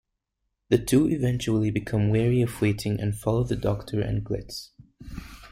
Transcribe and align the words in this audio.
The 0.69 0.79
two 0.79 1.07
eventually 1.11 1.69
become 1.69 2.09
weary 2.09 2.41
of 2.41 2.59
waiting 2.59 2.99
and 2.99 3.15
follow 3.15 3.43
the 3.43 3.55
Doctor 3.55 4.01
and 4.01 4.25
Glitz. 4.25 4.69